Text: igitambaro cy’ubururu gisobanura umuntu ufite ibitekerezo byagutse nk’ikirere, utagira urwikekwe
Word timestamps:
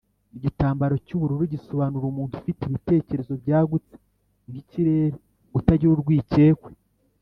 igitambaro 0.37 0.95
cy’ubururu 1.05 1.43
gisobanura 1.53 2.05
umuntu 2.07 2.33
ufite 2.39 2.61
ibitekerezo 2.65 3.33
byagutse 3.43 3.95
nk’ikirere, 4.49 5.07
utagira 5.57 5.91
urwikekwe 5.93 6.71